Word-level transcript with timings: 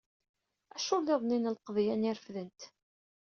Aculliḍ-nni 0.75 1.37
n 1.39 1.51
lqeḍyan 1.55 2.07
ay 2.09 2.15
refdent. 2.15 2.61